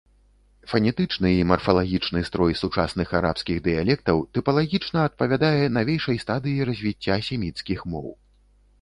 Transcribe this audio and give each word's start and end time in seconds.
Фанетычны 0.71 1.29
і 1.39 1.43
марфалагічны 1.51 2.23
строй 2.29 2.57
сучасных 2.63 3.13
арабскіх 3.21 3.61
дыялектаў 3.69 4.25
тыпалагічна 4.39 5.07
адпавядае 5.13 5.63
навейшай 5.79 6.17
стадыі 6.29 6.59
развіцця 6.75 7.15
семіцкіх 7.33 7.79
моў. 7.95 8.15